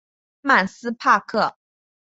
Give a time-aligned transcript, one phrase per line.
[0.41, 1.55] 曼斯帕克。